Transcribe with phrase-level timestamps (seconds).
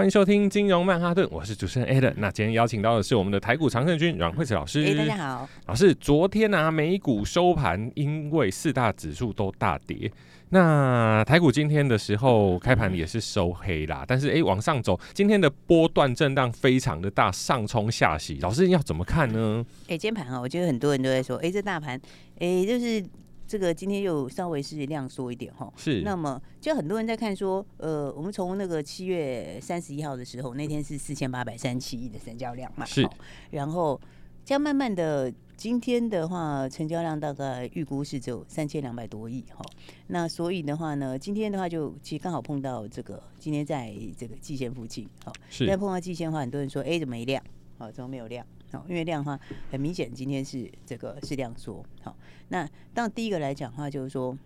[0.00, 2.14] 欢迎收听金融曼哈顿，我是主持人 Adam。
[2.16, 4.82] 那今天邀请到的是我们的台股常胜军阮惠慈老师。
[4.82, 10.10] 哎，大家好，老师，昨天啊，美股收盘因为四大指数都大跌。
[10.48, 19.62] 那台股今天的时候开盘也是收黑啦，但是哎、欸、往上走，今天的波段震荡非常的大，上冲下洗，老师要怎么看呢？
[19.82, 22.00] 哎、欸，今天盘啊，我觉得很多人都在说，哎、欸，这大盘，
[22.38, 23.04] 哎、欸，就是
[23.50, 25.72] 这个今天又稍微是量缩一点哈。
[25.76, 26.02] 是。
[26.02, 32.86] 那么就很多人在看说，呃，我们从那个七月三十一号的时候，那天是四千八百三十七亿的成交量嘛。
[32.86, 33.04] 是。
[33.50, 34.00] 然后
[34.44, 35.32] 这样慢慢的。
[35.56, 39.62] 今天的话，成交量大概预估是只有三千两百多亿哈。
[40.06, 47.44] 那所以的话呢，今天的话就其实刚好碰到这个，今天在这个季线附近，好，是在碰到季线的话，很多人说，哎，怎么没量？
[47.76, 48.46] 好，怎么没有量？
[48.72, 49.40] 好，因为量的话，
[49.70, 51.84] 很明显今天是这个是量缩。
[52.02, 52.16] 好，
[52.48, 54.36] 那当然第一个来讲的话，就是说，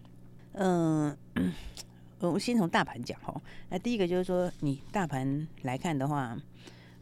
[0.52, 1.16] 嗯，
[2.20, 3.40] 我们先从大盘讲哈。
[3.68, 6.36] 那第一个就是说，你大盘来看的话，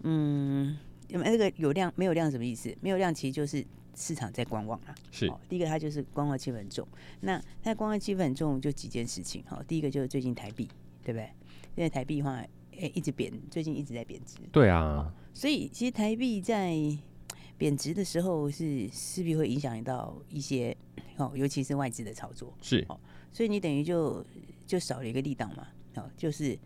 [0.03, 0.77] 嗯，
[1.09, 2.77] 那个有量没有量什么意思？
[2.81, 3.65] 没有量其实就是。
[3.95, 6.89] 市场在观望啊，是、哦、第一个，它就是观望气氛很重。
[7.21, 9.65] 那那观望气氛很重，就几件事情哈、哦。
[9.69, 10.67] 第一个就是最近台币，
[11.05, 11.29] 对不对？
[11.77, 12.37] 因为台币的话，
[12.81, 14.39] 哎，一直贬，最近一直在贬值。
[14.51, 16.75] 对啊、哦，所以其实台币在
[17.63, 20.77] 贬值的时候，是势必会影响到一些
[21.17, 22.53] 哦，尤其是外资的操作。
[22.61, 22.99] 是哦，
[23.33, 24.27] 所以你等于就
[24.67, 25.69] 就少了一个力道嘛。
[25.95, 26.59] 哦，就是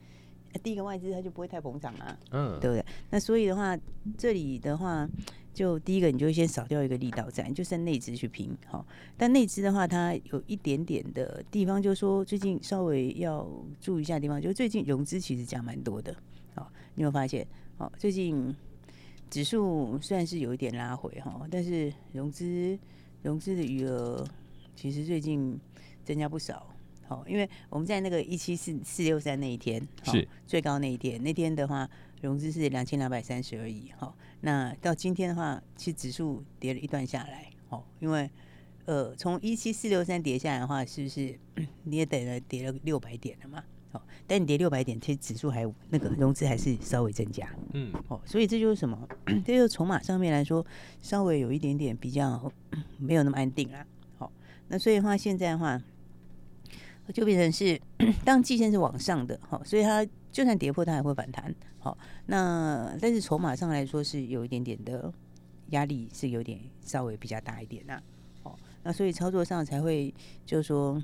[0.62, 2.82] 第一个外资它就不会太膨胀啊，嗯，对不对？
[3.10, 3.78] 那所以的话，
[4.16, 5.06] 这里的话。
[5.52, 8.86] 就第一个，你就先少掉一个力道在，就剩内资去拼好。
[9.16, 16.14] 但内资的话，它有一点点的地方，就是说最近稍微要注意一下的地方，就是最近融资其实讲蛮多的。
[16.56, 17.46] 哦，你有发现？
[17.78, 18.54] 哦，最近
[19.30, 22.78] 指数虽然是有一点拉回哈，但是融资
[23.22, 24.26] 融资的余额
[24.74, 25.58] 其实最近
[26.04, 26.66] 增加不少。
[27.08, 31.88] 好，因为我们在那个一七四四六三那一天是最高那一天，那天的话
[32.20, 33.92] 融资是两千两百三十而已。
[33.96, 37.48] 好，那到今天的话，其实指数跌了一段下来。
[37.68, 38.28] 哦，因为
[38.86, 41.38] 呃，从一七四六三跌下来的话，是不是
[41.84, 43.62] 你也等了跌了六百点了嘛？
[43.90, 47.48] 好，但你跌六百点，其实指数还那个融资还是稍微增加。
[47.72, 49.08] 嗯，哦，所以这就是什么？
[49.44, 50.64] 这就是筹码上面来说，
[51.00, 52.52] 稍微有一点点比较
[52.98, 53.86] 没有那么安定啦。
[54.18, 54.30] 好，
[54.68, 55.82] 那所以的话，现在的话。
[57.14, 57.80] 就变成是，
[58.24, 65.14] 当季线是往上的，好，所以它就算跌破，它还会反弹，好，那但是筹码上来说是有一点点的
[65.68, 68.02] 压力，是有点稍微比较大一点啦。
[68.42, 70.12] 哦，那所以操作上才会
[70.44, 71.00] 就是说，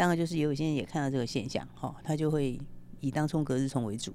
[0.00, 2.58] 当然就是也有些人也看到这个现象，哈，他就会
[3.00, 4.10] 以当冲隔日冲为主。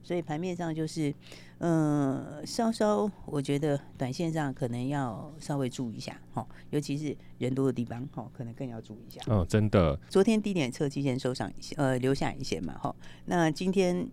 [0.00, 1.12] 所以盘面上就是，
[1.58, 9.20] 嗯，稍稍我觉得短线上可能要稍微注意一下，哈，尤其是人多的地方，哈，可能更要注意一下。
[9.26, 9.98] 哦，真的。
[10.08, 12.94] 昨天低点测期线收上一些，呃，留下一些嘛，哈。
[13.24, 14.08] 那今天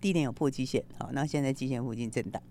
[0.00, 2.42] 低点有破基线，好，那现在基线附近震荡。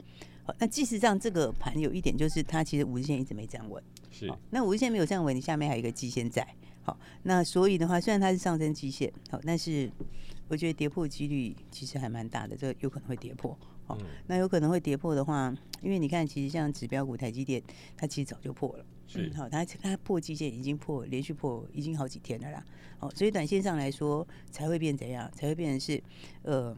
[0.46, 4.34] 好，那即使上这个盘有一点就是它其实五日线一直没站稳，是。
[4.50, 6.48] 那五日线没有站稳，你下面还有一个基线在，
[6.86, 9.92] 好，那所以的话，虽然它是上升季线，好，但是。
[10.48, 13.58] 我觉得跌破几率其实还蛮大的，这有可能会跌破。
[13.88, 13.98] 好，
[14.28, 15.52] 那有可能会跌破的话，
[15.82, 17.60] 因为你看，其实像指标股台积电，
[17.98, 18.86] 它其实早就破了。
[19.16, 22.64] 嗯，好，它它破基线已经破，连续破已经好几天了啦。
[23.00, 25.28] 好，所以短线上来说才会变怎样？
[25.34, 26.00] 才会变成是
[26.44, 26.78] 呃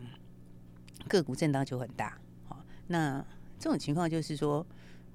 [1.09, 2.17] 个股震荡就很大。
[2.47, 3.19] 好，那
[3.59, 4.65] 这种情况就是说。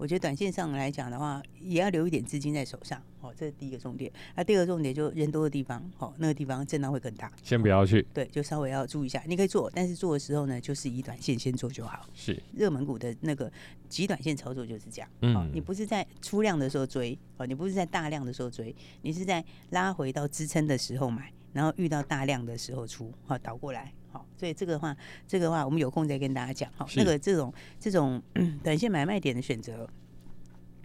[0.02, 4.10] 我觉得短线上来讲的话，也要留一点资金在手上，哦，这是第一个重点。
[4.34, 7.31] 那第二个重点就人多的地方，哦，那个地方震荡会更大。
[7.44, 9.22] 先不要去，对，就稍微要注意一下。
[9.28, 12.04] 你可以做，但是做的时候呢，就是以短线先做就好。
[12.14, 13.49] 是热门股的那个
[13.88, 15.08] 极短线操作就是这样。
[15.20, 23.93] 嗯、哦，你不是在出量的时候追，哦，你不是在大量的时候追，你是在拉回到支撑的时候买，然后遇到大量的时候出，好、哦、倒过来。
[24.12, 26.70] 好，所以这个的话，这个的话，我们有空再跟大家讲。
[26.76, 28.23] 好，那个这种这种
[28.62, 29.88] 短线买卖点的选择，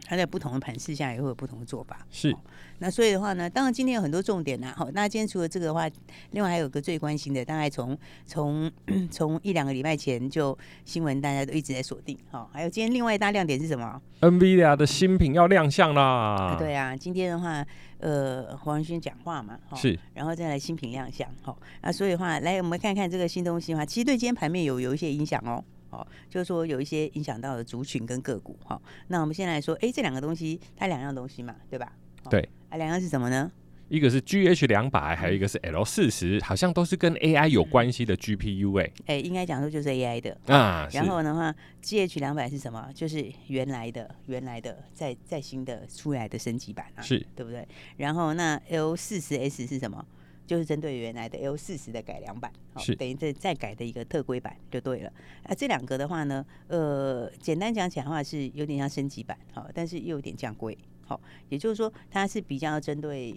[0.06, 2.00] 它在不同的盘势下也会有不同的做法。
[2.10, 2.36] 是，
[2.80, 4.74] 那所以的话呢，当然今天有很多重点呐。
[4.78, 5.90] 好，那今天除了这个的话，
[6.32, 8.72] 另外还有个最关心的，大概从从
[9.12, 12.18] 从一两个礼拜前就新闻大家都一直在锁定。
[12.32, 16.02] 好，还有今天另外一大亮点是什么？NVIDIA 的新品要亮相啦。
[16.02, 17.66] 啊对啊，今天的话，
[18.00, 21.28] 呃，黄仁勋讲话嘛，是，然后再来新品亮相。
[21.42, 25.64] 好，那所以的话，来我们看看这个新东西的话，其实对今天盘面有有一些影响哦。
[25.90, 28.58] 哦，就是说有一些影响到的族群跟个股。
[28.68, 31.92] 哦，那我们先来说，哎，这两个东西，它两样东西嘛，对吧？
[32.30, 32.48] 对。
[32.70, 33.50] 啊，两样是什么呢？
[33.90, 38.92] 一个是 G H 两百，还有一个是 L 四十，好像都是跟 A I 有关系的 G P U 哎。
[39.06, 40.88] 哎，应该讲说就是 A I 的啊。
[40.92, 42.90] 然后的话，G H 两百是什么？
[42.94, 47.68] 就是原来的、原来的、再再新的出来的升级版啊，是对不对？
[47.98, 50.06] 然后那 L 四十 S 是什么？
[50.46, 55.12] 就是针对原来的 L 四十的改良版，是等于这再改的一个特规版就对了。
[55.44, 61.20] 啊，这两个的话呢，呃，简单讲起来的话是有点像升级版，好，但是又有点降规，好，
[61.50, 63.36] 也就是说它是比较针对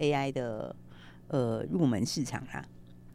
[0.00, 0.74] AI 的
[1.28, 2.64] 呃入门市场啦。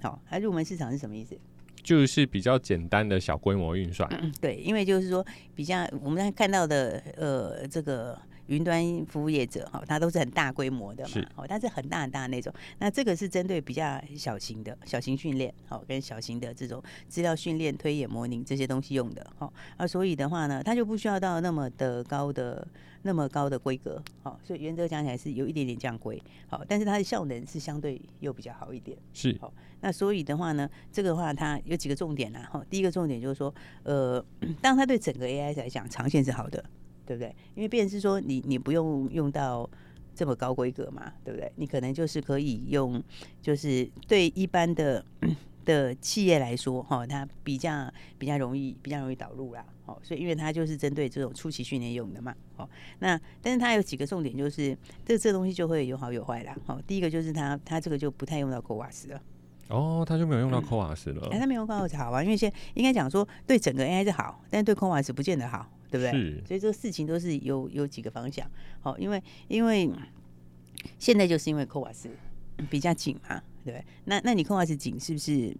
[0.01, 1.37] 好，它入门市场是什么意思？
[1.83, 8.17] 就是比较简单的小规模运算，嗯，对，因为就是说比较我们看到的呃这个。
[8.47, 12.53] 云端服务业者哈，它都是很大规模的嘛，哦，但是很大很大的那种。
[12.79, 22.67] 那这个是针对比较小型的小型训练，好，跟小型的这种资料训练、推演、模拟这些东西用的，好，啊，所以的话呢，它就不需要到那么的高的
[23.01, 29.51] 那么高的规格，好，所以原则讲起来是有一点点降规，好，但是它的效能是相对又比较好一点，是，好，
[29.81, 33.53] 那所以的话呢，这个的话它有几个重点啦，哈，第一个重点就是说，
[33.83, 34.23] 呃，
[34.61, 36.63] 当它对整个 AI 来讲，长线是好的。
[37.05, 37.35] 对不对？
[37.55, 39.69] 因为变成是说你你不用用到
[40.13, 41.51] 这么高规格嘛，对不对？
[41.55, 43.03] 你可能就是可以用，
[43.41, 45.03] 就是对一般的
[45.65, 52.69] 的企业来说，哈，它比较比较容易比较容易导入啦，哦，所以因为它就是针对这种初期训练用的嘛，哦，
[52.99, 59.21] 那但是它有几个重点，就是这这东西就会有好有坏啦，哦，第一个就是它它这个就不太用到 CoWoS 了，
[59.69, 65.67] 哦，它就没有用到 CoWoS 了，哎、嗯，它没有 CoWoS 好啊，因为现在应该讲说对整个 AI 是好，但是对 CoWoS 不见得好。
[65.89, 66.11] 对不对？
[66.45, 68.49] 所以这个事情都是有有几个方向。
[68.81, 69.89] 好，因为因为
[70.99, 72.07] 现在就是因为 CoWoS
[72.69, 73.85] 比较紧嘛，对不对？
[74.05, 75.55] 那那你 CoWoS 紧是不是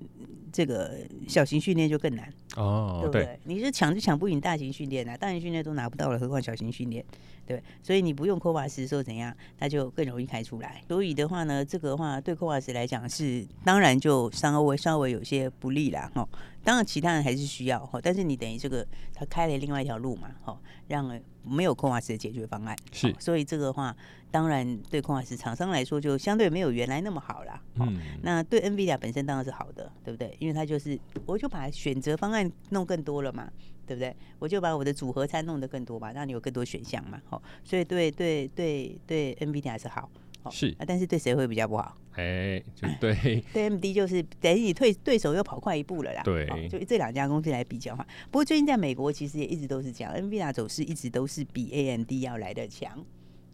[0.52, 2.32] 这个小型训练就更难？
[2.56, 3.24] 哦，对不对？
[3.26, 7.04] 对你是抢就抢不赢大型训练啊，大型训练都拿不到了，何况小型训练？
[7.46, 10.82] 对，所以你不用 CoWoS 的时候怎样，它就更容易开出来。
[10.88, 16.12] 所以的话呢，这个的话对 CoWoS 来讲是当然就稍微稍微有些不利啦。
[16.16, 16.28] 哈。
[16.64, 21.08] 当然其他人还是需要哈，但是你等于这个他开了另外一条路嘛，哈，让
[21.44, 22.76] 没有 CoWoS 的解决方案。
[22.92, 23.96] 是，所以这个的话
[24.32, 27.62] 当然对 CoWoS 厂商来说就相对没有原来那么好啦。
[27.76, 30.36] 嗯，那对 NVIDIA 本身当然是好的，对不对？
[30.40, 33.52] 因为它就是我就把选择方案弄更多了嘛。
[33.88, 34.16] 对不对？
[34.40, 37.22] 我就把我的组合餐弄得更多嘛，让你有更多选项嘛。
[37.30, 40.10] 好，所以对对对对，NVD 还是好。
[40.50, 41.96] 是啊，但是对谁会比较不好？
[42.14, 46.24] 哎，就对对 AMD 就是等于你退对手又跑快一步了啦。
[46.24, 48.04] 对，就这两家公司来比较哈。
[48.32, 53.06] 不过最近在美国其实也一直都是这样，NVD 走势一直都是比 AMD 要来得强，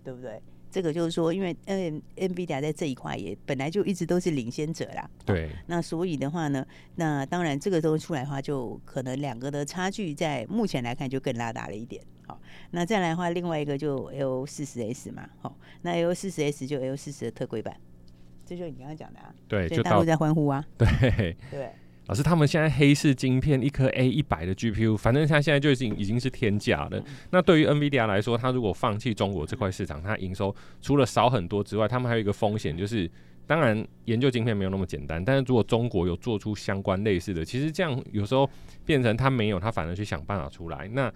[0.01, 0.41] 对不对？
[0.71, 5.09] 这个就是说，因为 N NVIDIA 在这一块也本来就一直都是领先者啦。
[5.25, 5.49] 对。
[5.67, 6.65] 那所以的话呢，
[6.95, 12.01] 那当然这个东西出来的话，就可能两个的差距在目前来看就更拉大了一点。
[12.25, 12.39] 好，
[12.71, 15.29] 那再来的话，另外一个就 L 四十 S 嘛。
[15.41, 17.75] 好，那 L 四十 S 就 L 四十的特规版，
[18.45, 19.35] 这就是你刚刚讲的啊。
[19.49, 20.65] 对，就大家都在欢呼啊。
[20.77, 21.35] 对。
[21.51, 21.69] 对。
[22.07, 27.01] 老师，他们现在黑市晶片一颗 A 一百的 GPU，反正它现在就已经已经是天价了。
[27.29, 33.09] 那对于 NVIDIA 来说，它如果放弃中国这块市场，它营收除了少很多之外，他们还有一个风险，就是
[33.47, 35.23] 当然研究晶片没有那么简单。
[35.23, 38.49] 但是如果中国有做出相关类似的，其实这样有时候
[38.83, 40.89] 变成他没有，他反而去想办法出来。
[40.89, 41.13] 那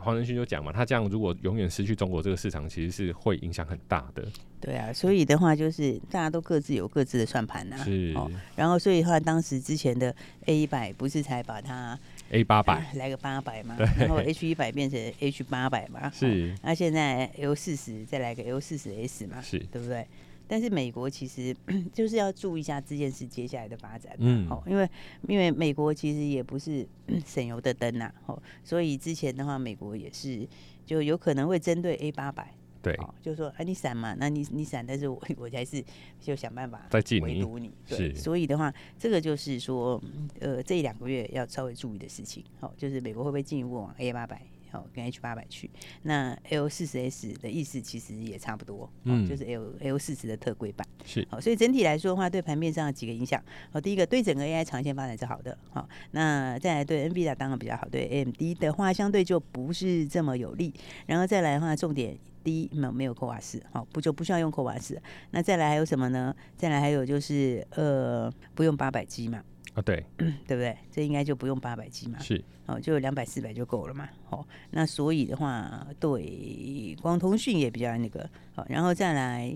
[0.00, 4.26] 黄仁勋就讲嘛，他这样如果永远失去中国这个市场，其实是会影响很大的。
[4.60, 7.76] 对啊，所以的话就是大家都各自有各自的算盘呐。
[7.84, 8.12] 是。
[8.16, 10.14] 哦，然后所以的话，当时之前的
[10.46, 11.98] A 一百不是才把它
[12.30, 16.10] A 八百 来个八百嘛，然后 H 一百变成 H 八百嘛。
[16.10, 16.54] 是。
[16.62, 20.06] 那、哦、现在 L 四十再来个 L 四十 S 嘛，是对不对？
[20.46, 21.54] 但是美国其实
[21.92, 24.88] 就是要注意一下这件事接下来的发展，嗯，好，因为
[25.28, 26.86] 因为美国其实也不是
[27.24, 30.46] 省油的灯呐，哦，所以之前的话，美国也是
[30.84, 35.82] 就有可能会针对 A 八百，对，就是说，哎，你闪嘛，那你你闪，但是我我还是
[36.20, 40.00] 就想办法再围堵你，对，所以的话，这个就是说，
[40.40, 44.42] 呃，这两个月要稍微注意的事情，好，就是美国会不会进一步往 A 八百
[44.74, 45.70] 哦，跟 H 八百去。
[46.02, 50.86] 那 L 四十 S 的意思其实也差不多，嗯，就是 L L 四十的特规版。
[51.04, 53.42] 是，好，所以整体来说的话，对盘面上有几个影响。
[53.70, 60.74] 好，第一个对整个 AI 长线发展是好的，好，那再来对 NVIDIA 当然比较好，对 AMD 的话相对就不是这么有利。
[61.06, 64.98] 然后再来的话，重点第一没有没有 CoWoS，好，不就不需要用 CoWoS。
[65.30, 66.34] 那再来还有什么呢？
[66.56, 69.42] 再来还有就是呃，不用八百 G 嘛。
[69.74, 70.76] 啊，对，对不对？
[70.90, 79.52] 这应该就不用八百 G 嘛，是，哦，就两百四百就够了嘛，哦，那所以的话，对，光通讯也比较那个，好，然后再来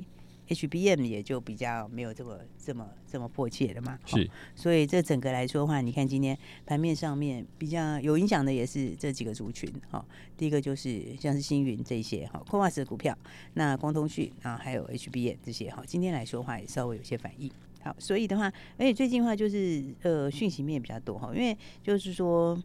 [0.48, 10.04] HBM 也就比较没有这么这么这么迫切了嘛，是，所以这整个来说的话，你看今天盘面上面比较有影响的也是这几个族群，哈，
[10.36, 13.16] 第一个就是像是星云这些，哈，CoWoS 的股票，
[13.54, 17.48] 那光通讯啊，还有 HBM 这些，哈，今天来说的话也稍微有些反应。
[17.80, 22.60] 好，所以的话，而且最近的话就是呃讯息面比较多哈，因为就是说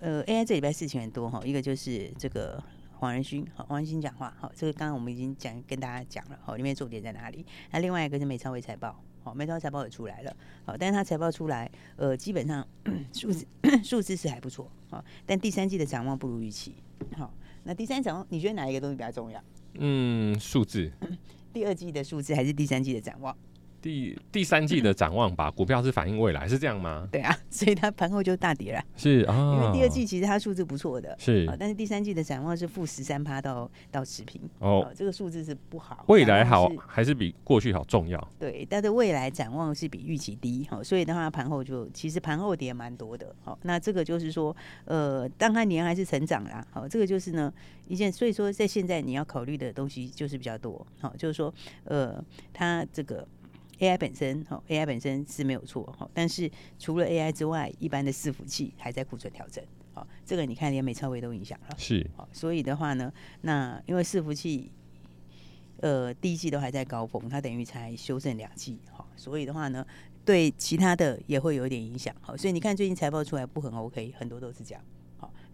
[0.00, 2.62] 呃 AI 这礼拜事情很多哈，一个就是这个
[2.98, 7.46] 黄仁勋，好黄仁勋讲话，好这个刚刚我们已经讲跟大家讲了，好里面重点在哪里？
[7.70, 12.66] 那另外一个是美超微财报，好美超微财报也出来了，好但是它财报出来，呃基本上
[13.12, 13.46] 数字
[13.84, 16.74] 数字是还不错，好但第三季的展望不如预期，
[17.16, 17.32] 好
[17.62, 19.40] 那第三季展望你觉得哪一个东西比较重要？
[19.74, 20.90] 嗯，数字，
[21.52, 23.34] 第二季的数字还是第三季的展望？
[23.82, 27.08] 第第三季的展望吧，股票是反映未来，是这样吗？
[27.10, 28.84] 对啊， 所以它盘后就大跌了。
[28.96, 34.40] 是啊，因为第二季其实它数字不错的，是，但是第三季的展望是负十三趴到到持平。
[34.60, 36.04] 哦，这个数字是不好。
[36.06, 38.28] 未来好还是比过去好重要？
[38.38, 43.34] 对，但是未来展望是比预期低，好，所以的话盘后就其实盘后跌蛮多的。
[43.42, 46.64] 好，那这个就是说，呃，当它年还是成长啦。
[46.70, 47.52] 好，这个就是呢
[47.88, 50.86] 一件，所以说在现在你要考虑的东西就是比较多。
[51.00, 53.26] 好，就是说，呃，它这个。
[53.82, 56.48] AI 本身，哦，AI 本身是没有错，哈，但是
[56.78, 59.62] 除了 AI 之外，一般的伺服器还在库存调整，
[59.94, 64.70] 哦，这个你看连美超微都影响了，是，好，所以的话呢，那因为伺服器，
[65.78, 69.84] 呃，第一季都还在高峰，它等于才修正两季，好，所以的话呢，
[70.24, 74.84] 对其他的也会有一点影响，好，所以你看最近财报出来不很 OK，很多都是这样。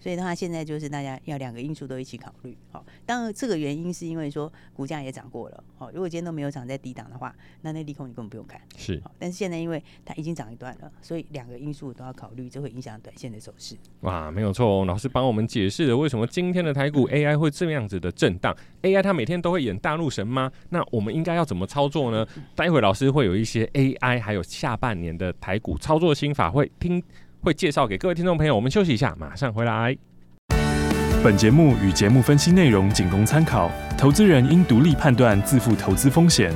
[0.01, 2.57] 所以的话，现在就是大家要两个因素都一起考虑。
[2.71, 5.65] 好，当然这个原因是因为说股价也涨过了。
[5.77, 8.61] 好，如果今天都没有涨在低档的话，那那利空你根本不用看。
[8.77, 9.03] 是。
[9.19, 13.77] 但是现在因为它已经涨一段了，所以两个因素都要考虑，这会影响短线的走势。
[14.01, 18.57] 哇，没有错哦，老师帮我们解释了为什么今天的台股 AI 会这样子的震荡。
[18.83, 20.51] AI 它每天都会演大陆神吗？
[20.69, 22.27] 那我们应该要怎么操作呢？
[22.55, 27.03] 待会老师会有一些 AI 还有下半年的台股操作心法会听。
[27.41, 29.97] 会介绍给各位听众朋友，我们休息一下，马上回来。
[31.23, 36.53] 本节目与节目分析内容仅供参考，投资人应独立判断，自负投资风险。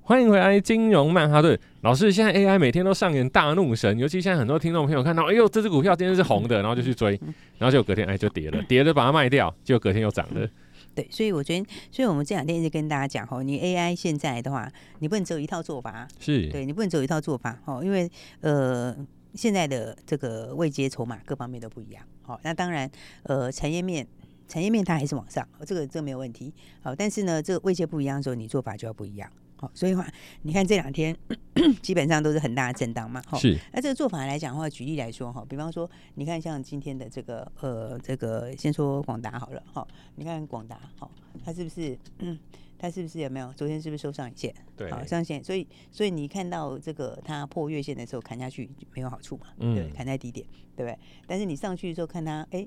[0.00, 2.10] 欢迎回来，金融曼哈顿老师。
[2.12, 7.18] 现在 AI 每天都上演大怒神，尤其现在很多听众朋友看到，哎呦，这只股票今天是红的，然后就去追，
[7.58, 10.48] 然后就隔天哎就跌了， 跌了把它卖掉，结果隔天又涨了。
[10.94, 14.70] 对，所以我觉得，所以我们这两天一直跟大家讲哦，你 AI 现在的话，
[15.00, 18.96] 你不能只有一套做法，是对，你不能只有一套做法哦，因为呃。
[19.36, 22.90] 现在的这个未接筹码各方面都不一样，好，那当然，
[23.24, 24.06] 呃，产业面，
[24.48, 30.06] 产业面它还是往上，这个这个没有问题，好，但是呢，这个位阶不一样的时候，你做法就要不一样，好，所以话，
[30.42, 31.16] 你看这两天
[31.82, 41.10] 基本上都是很大的震荡嘛，好，是，那这个做法来讲的话，举例来说哈，比方说，你看像今天的这个，呃，这个先说广达好了，哈，你看广达，好，
[41.44, 41.98] 它是不是？
[42.18, 42.38] 嗯
[42.78, 43.52] 它是不是有没有？
[43.54, 44.54] 昨天是不是收上影线？
[44.76, 45.42] 对，好上线。
[45.42, 49.46] 所以，所以你看到这个它破月线的时候砍下去没有好处嘛？
[49.58, 50.98] 嗯，对，砍在低点，对不对？
[51.26, 52.66] 但是你上去的时候看它，哎，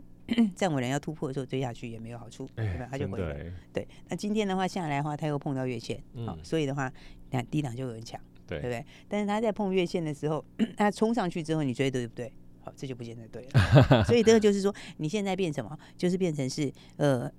[0.56, 2.88] 站稳了要突破的时候追下去也没有好处，对吧？
[2.90, 3.52] 它就回来。
[3.72, 6.92] 对，那今天的话下来的话，它又碰到月线，好，所以的话，
[7.26, 8.86] 你看低档就有人抢，对，对不对？
[9.08, 10.44] 但是它在碰月线的时候，
[10.76, 12.32] 它冲上去之后，你追对不对？
[12.62, 14.04] 好，这就不见得对了。
[14.06, 15.78] 所以这个就是说，你现在变什么？
[15.98, 17.32] 就是变成是呃。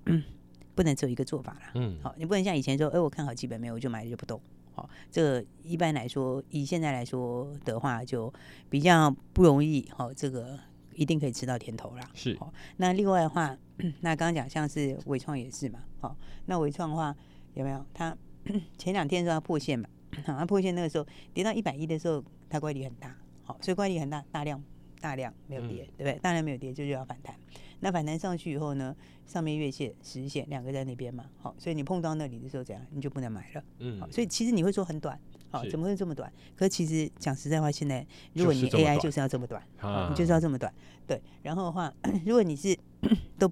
[0.80, 4.40] 不能只有一个做法啦，嗯，好，你不能像以前说，哎，我看好基本面，我就买了就不动，
[4.72, 8.32] 好，这个一般来说，以现在来说的话，就
[8.70, 10.58] 比较不容易，好，这个
[10.94, 12.10] 一定可以吃到甜头啦。
[12.14, 13.54] 是，好那另外的话，
[14.00, 17.14] 那刚刚讲像是伟创也是嘛，好，那伟创的话
[17.52, 17.84] 有没有？
[17.92, 18.16] 它
[18.78, 19.87] 前两天说它破线嘛，
[20.25, 24.64] 好，它破线那个时候跌到一百一的时候，它乖离很大，好，所以乖离很大，大量
[24.99, 26.18] 大量没有跌，嗯、对不对？
[26.20, 27.34] 大量没有跌，就是要反弹。
[27.80, 28.94] 那反弹上去以后呢，
[29.26, 35.18] 上面月线、十线两个在那边嘛，好，所以你碰到那里的时候，怎样你就不能买了，嗯，好，所以其实你会说很短，
[35.50, 36.30] 好，怎么会这么短？
[36.54, 40.72] 可是其实讲实在话，现在如果你 AI 就是要这么短，好，你就是要这么短，
[41.06, 41.20] 对。
[41.42, 41.92] 然后的话，
[42.25, 42.76] 如果你是
[43.38, 43.50] 都，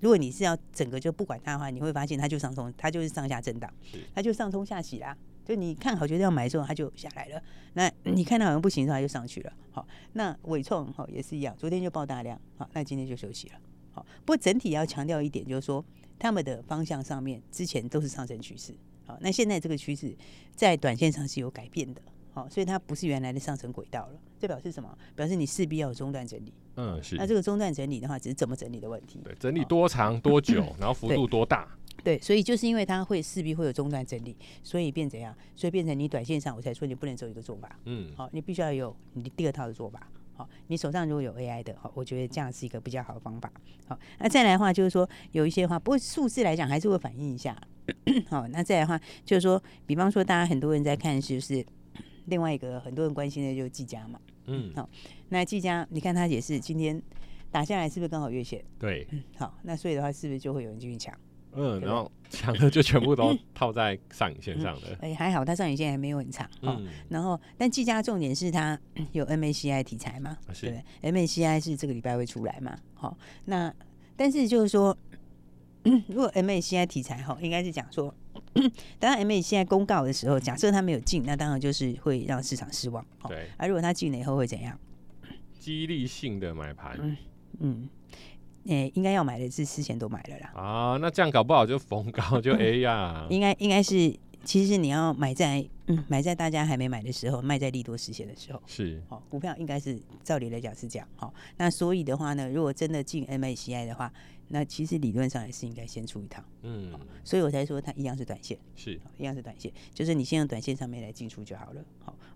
[0.00, 3.72] 如果你是要整个就不管它的话，你会发现它就上冲，它就是上下震荡，
[4.14, 5.16] 它就上冲下洗啦。
[5.48, 7.42] 就你看好觉得要买的时候，它就下来了。
[7.72, 9.52] 那你看到好像不行的时候，它就上去了。
[9.70, 13.54] 好，那尾创好也是一样，昨天就爆大量，好，那今天就休息了。
[13.92, 15.82] 好，不过整体要强调一点，就是说
[16.18, 18.74] 他们的方向上面之前都是上升趋势，
[19.06, 20.14] 好，那现在这个趋势
[20.54, 22.02] 在短线上是有改变的，
[22.34, 24.20] 好，所以它不是原来的上升轨道了。
[24.38, 24.96] 这表示什么？
[25.16, 26.52] 表示你势必要有中断整理。
[26.76, 27.16] 嗯，是。
[27.16, 29.20] 那这个中断整理的话，只是怎么整理的问题。
[29.24, 31.66] 对，整理多长多久， 然后幅度多大？
[32.04, 35.34] 对，所以就是因为它会势必会有中断整理，所以变怎样？
[35.56, 37.78] 所以变成你短线上，我才说你不能走一个做法。
[37.84, 40.08] 嗯，好，你必须要有你第二套的做法。
[40.34, 43.52] 好，你手上如果有 AI 的，好，我觉得这样是一个比较好的方法。
[43.86, 47.60] 好，那再来的话就是说有一些话，不过数字来讲还是会反映一下。
[48.28, 51.66] 好，那再来的话就是说，比方说大家很多人在看，就是
[52.26, 54.20] 另外一个很多人关心的就是技嘉嘛。
[54.46, 54.88] 嗯，好，
[55.30, 57.02] 那技嘉你看它也是今天
[57.50, 58.64] 打下来，是不是刚好月线？
[58.78, 61.12] 对，嗯，好，那所以的话是不是就会有人进去抢？
[61.52, 64.82] 嗯，然后抢的就全部都 套在上影线上了。
[65.00, 66.46] 哎、还好，它上影线还没有很长。
[66.60, 68.78] 哦、嗯，然后但技嘉重点是它
[69.12, 70.36] 有 MACI 题材嘛？
[70.52, 70.66] 是
[71.00, 72.76] 对，MACI 是这个礼拜会出来嘛？
[72.94, 73.74] 好、哦，那
[74.16, 74.96] 但是就是说，
[76.08, 78.14] 如果 MACI 题材哈，应该是讲说，
[78.98, 83.02] 当 MACI 公告的时候，假设它没有进，那当然就是会让市场失望。
[83.22, 84.78] 哦、对，而、啊、如果它进了以后会怎样？
[85.58, 87.16] 激励性的买盘。
[87.58, 87.88] 嗯。
[88.64, 90.52] 嗯诶、欸，应该要买的是之前都买了啦。
[90.54, 93.26] 啊，那这样搞不好就逢高就 A 呀。
[93.30, 98.62] 应该应该是，其实你要买在嗯买在大家还没买的时候，卖在利多实现的时候。
[98.66, 99.02] 是。
[99.08, 101.08] 好、哦，股票应该是照理来讲是这样。
[101.16, 104.12] 好、哦，那所以的话呢，如果真的进 MACI 的话，
[104.48, 106.44] 那其实理论上也是应该先出一趟。
[106.62, 107.00] 嗯、哦。
[107.24, 108.58] 所以我才说它一样是短线。
[108.76, 109.10] 是、哦。
[109.18, 111.82] 一样是短线，就是你先用短线上面来进出就好了。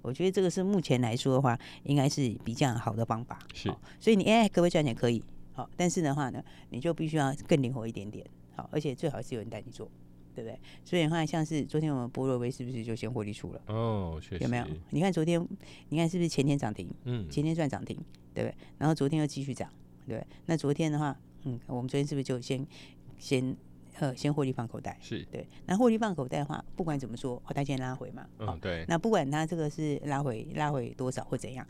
[0.01, 3.39] 我觉得这个是目前来说的话，应该是比较好的方法。
[3.53, 3.69] 是。
[3.69, 4.95] 哦、所以你 AI 可不可以赚钱？
[4.95, 5.23] 可以。
[5.53, 9.91] 好，但是的话呢，你就必须要更灵活一点点，好，而且最好是有人带你做，
[10.35, 10.59] 对不对？
[10.85, 13.61] 所以的话，像是昨天我们波若威是不是就先获利出了？
[13.67, 14.45] 哦，确实。
[14.45, 14.67] 有没有？
[14.91, 15.47] 你看昨天，
[15.91, 16.89] 你看是不是前天涨停？
[17.05, 17.97] 嗯，前天赚涨停，
[18.33, 18.55] 对不对？
[18.79, 19.69] 然后昨天又继续涨，
[20.07, 20.27] 对不对？
[20.47, 22.67] 那昨天的话，嗯，我们昨天是不是就先
[23.19, 23.55] 先
[23.99, 24.97] 呃先获利放口袋？
[25.03, 25.47] 是对。
[25.67, 28.27] 那获利放口袋的话，不管怎么说，它先拉回嘛。
[28.39, 28.87] 嗯，对。
[28.89, 31.67] 那不管它这个是拉回拉回多少或怎样。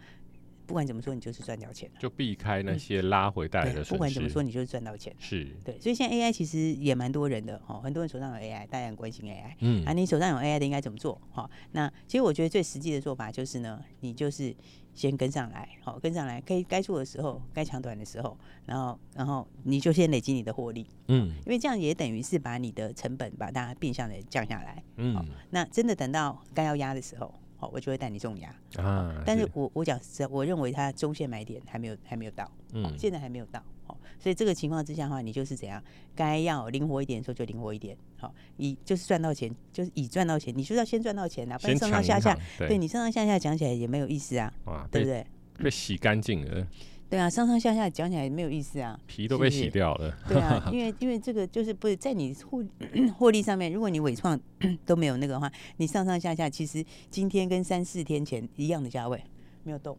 [0.67, 3.85] 不管怎么说，你就是赚到钱了，就避开那些拉回带来的。
[3.85, 5.15] 不管怎么说，你就是赚到钱。
[5.19, 9.55] 是对，所以现在 AI 其实也蛮多人的哦，很多人手上有 AI，大家很关心 AI。
[9.61, 11.21] 嗯，啊，你手上有 AI 的应该怎么做？
[11.31, 14.55] 哈，那其实我觉得最实际的做法就是呢，你就是
[14.95, 20.87] 先跟上来，好，跟上来，可以该做的时候，该抢短的时候，然后，然后你就先累积你的获利。
[21.09, 24.83] 嗯，因为这样也等于是把你的成本把它变相的降下来。
[24.97, 25.17] 嗯，
[25.51, 27.35] 那真的等到该要压的时候。
[27.73, 35.83] 我就会带你重压啊，但是我我讲实，我认为它中线买点还没有还没有到，嗯，现在还没有到，好，所以这个情况之下的话，你就是怎样，
[36.15, 44.53] 该要灵活一点的时候就灵活一点，好，以就是赚到钱，就是以赚到钱，你说要先赚到钱啊，不然上上下下，对你上上下下讲起来也没有意思啊，
[44.91, 45.27] 对不对？
[45.59, 46.67] 被洗干净了。
[47.13, 50.17] 对啊，上上下下讲起来没有意思啊，皮都被洗掉了。
[50.27, 52.65] 对啊， 因为因为这个就是不是在你获
[53.19, 54.41] 获利上面，如果你伪创
[54.87, 59.23] 都没有那个的话，你上上下下其实今天跟三四天前一样的价位
[59.63, 59.95] 没有动。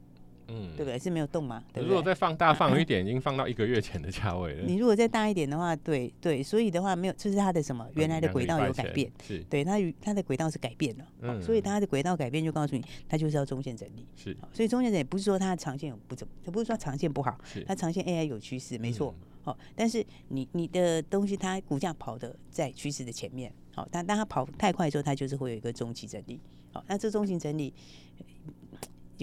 [0.47, 0.99] 嗯，对不对？
[0.99, 1.63] 是没有动嘛？
[1.73, 4.63] 对对，如果再放大放一点，已经放到一个月前的价位了。
[4.67, 17.63] 你如果再大一点的话，对对，所以的话没有，就是它的什么原来的轨道有改变， 是对它它的轨道是改变了，嗯，所以它的轨道改变就告诉你，它就是要中线整理，是，所以中线整理不是说它的长线有不怎么，不是说长线不好，是。
[17.65, 26.39] 它长线 AI 有趋势，没错，好，但是你你的东西它股价跑的在趋势的前面，好，但当它跑太快的时候，它就是会有一个中期整理，
[26.71, 27.73] 好，那这中期整理。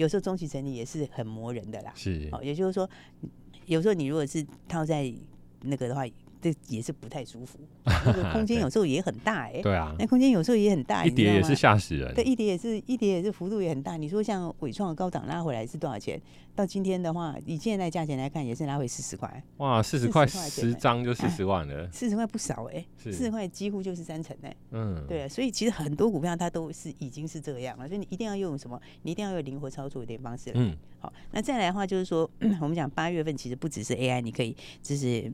[0.01, 2.89] 有时候中期整理也是很磨人的啦，是，哦，也就是说，
[3.67, 5.13] 有时候你如果是套在
[5.61, 6.03] 那个的话。
[6.41, 9.61] 这也是不太舒服，那个空间 有时候也很大哎、欸。
[9.61, 12.13] 对啊，那空间有时候也很大，一跌也是吓死人。
[12.15, 13.95] 对，一跌也是一跌也是幅度也很大。
[13.95, 16.19] 你说像伟创高档拉回来是多少钱？
[16.53, 19.43] 到今天的话，以现在价钱来看，也是拉回四十块。
[19.57, 24.57] 哇，四十块十张就四十万了，四十块不少哎、欸，四十块几乎就是三成哎、欸。
[24.71, 28.79] 嗯，对啊，所以其实很多股票它都是已经是这样了，所以你一定要用什么？
[29.03, 30.51] 你一定要用灵活操作一点方式。
[30.55, 35.31] 嗯，好，那再来的话就是说， 我们讲八月份其实不只是 AI，你可以就是。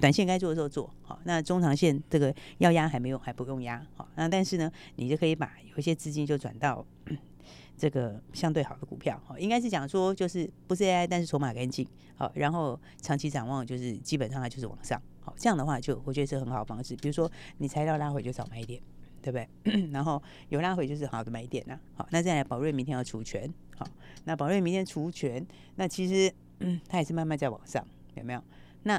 [0.00, 4.08] 短线该做的时候做好，那中长线这个要压还没有，还不用压好。
[4.14, 6.84] 那但是呢，你就可以把有一些资金就转到
[7.76, 9.20] 这个相对好的股票。
[9.24, 11.86] 好，应该是讲说就是不是 AI，但是筹码干净。
[12.16, 15.00] 好，然后长期展望就是基本上它就是往上。
[15.20, 16.96] 好，这样的话就我觉得是很好的方式。
[16.96, 18.80] 比如说你材料拉回就少买一点，
[19.22, 19.86] 对不对？
[19.92, 21.78] 然后有拉回就是好的买点呐。
[21.94, 23.52] 好，那再来宝瑞明天要除权。
[23.76, 23.86] 好，
[24.24, 25.44] 那宝瑞明天除权，
[25.76, 27.84] 那其实嗯它也是慢慢在往上，
[28.16, 28.42] 有没有？
[28.88, 28.98] 那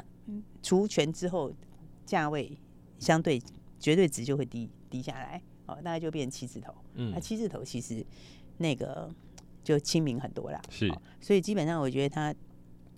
[0.62, 1.52] 除权之后，
[2.06, 2.56] 价位
[3.00, 3.42] 相对
[3.80, 6.72] 绝对值就会低低下来，哦，大概就变成七字头。
[6.94, 8.06] 嗯，那七字头其实
[8.58, 9.12] 那个
[9.64, 10.62] 就亲民很多啦。
[10.70, 10.88] 是，
[11.20, 12.32] 所以基本上我觉得它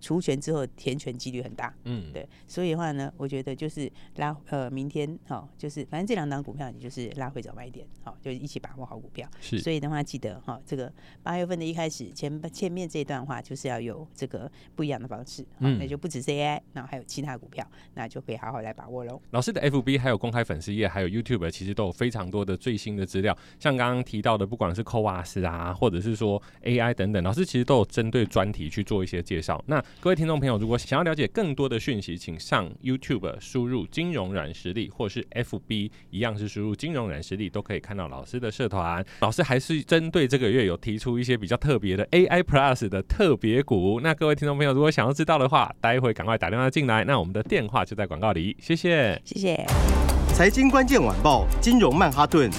[0.03, 9.27] 除权之后填权几率很大，嗯，对，所以的话呢，我觉得就是拉呃明天哈、哦，就是反正这两档股票你就是拉回早买点，好、哦，就一起把握好股票。
[9.41, 19.23] 是，所以的话记得哈、哦，这个八月份的一开始前前面这一段话就是要有这个不一样的方式，嗯，那就不止 AI，然后还有其他股票，那就可以好好来把握喽。
[19.31, 29.63] 老师的 FB 还有公开粉丝页，还有 YouTube 其实都有非常多的最新的资料，像刚刚提到的，不管是 CoWoS 啊，或者是说 AI 等等，老师其实都有针对专题去做一些介绍。
[29.67, 39.05] 那各位听众朋友，如果想要了解更多的讯息，请上 YouTube 输入“金融软实力”或是 FB 一样是输入“金融软实力”，都可以看到老师的社团。
[39.21, 44.01] 老师还是针对这个月有提出一些比较特别的 AI Plus 的特别股。
[44.03, 47.05] 那各位听众朋友，如果想要知道的话，待会赶快打电话进来。
[47.05, 48.57] 那我们的电话就在广告里。
[48.59, 49.65] 谢谢，谢谢。
[50.35, 52.51] 财经关键晚报，金融曼哈顿，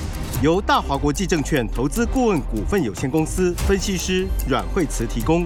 [0.42, 5.46] 由大华国际证券投资顾问股份有限公司分析师阮惠慈提供。